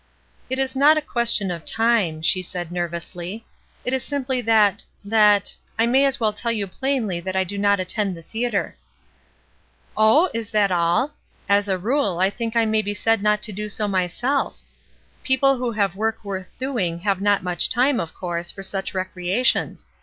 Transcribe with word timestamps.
"It 0.49 0.57
is 0.57 0.75
not 0.75 0.97
a 0.97 1.01
question 1.03 1.51
of 1.51 1.63
time," 1.63 2.23
she 2.23 2.41
said 2.41 2.71
ner 2.71 2.89
vously. 2.89 3.43
"It 3.85 3.93
is 3.93 4.03
simply 4.03 4.41
that— 4.41 4.83
that— 5.05 5.55
I 5.77 5.85
may 5.85 6.05
as 6.05 6.19
well 6.19 6.33
tell 6.33 6.51
you 6.51 6.65
plainly 6.65 7.19
that 7.19 7.35
I 7.35 7.43
do 7.43 7.55
not 7.55 7.79
attend 7.79 8.17
the 8.17 8.23
theatre." 8.23 8.77
"Oh, 9.95 10.31
is 10.33 10.49
that 10.49 10.71
all? 10.71 11.13
As 11.47 11.67
a 11.67 11.77
rule 11.77 12.17
I 12.19 12.31
think 12.31 12.55
I 12.55 12.65
may 12.65 12.81
be 12.81 12.95
said 12.95 13.21
not 13.21 13.43
to 13.43 13.51
do 13.53 13.69
so 13.69 13.87
myself. 13.87 14.57
People 15.23 15.57
who 15.57 15.71
have 15.73 15.95
work 15.95 16.25
worth 16.25 16.49
doing 16.57 17.01
have 17.01 17.21
not 17.21 17.43
much 17.43 17.69
time, 17.69 17.99
of 17.99 18.15
course, 18.15 18.49
for 18.49 18.63
such 18.63 18.95
recreations. 18.95 19.87